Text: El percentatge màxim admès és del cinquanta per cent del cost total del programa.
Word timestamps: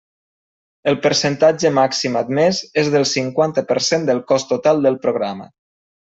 El 0.91 0.95
percentatge 1.01 1.71
màxim 1.79 2.17
admès 2.21 2.63
és 2.85 2.89
del 2.97 3.07
cinquanta 3.11 3.65
per 3.75 3.79
cent 3.91 4.09
del 4.09 4.25
cost 4.35 4.51
total 4.55 4.85
del 4.89 4.99
programa. 5.07 5.49